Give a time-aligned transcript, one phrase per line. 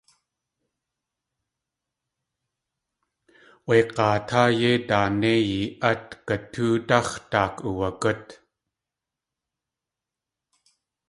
[3.67, 8.25] Wé g̲aatáa yéi daanéiyi at gutóodáx̲ daak uwagút.